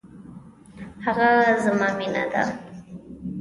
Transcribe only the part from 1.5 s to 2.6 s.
زما مینه ده